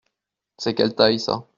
C’est 0.57 0.73
quelle 0.73 0.95
taille 0.95 1.19
ça? 1.19 1.47